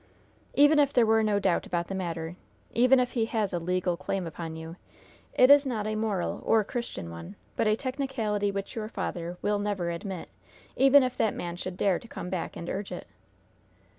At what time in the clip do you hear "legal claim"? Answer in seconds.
3.59-4.25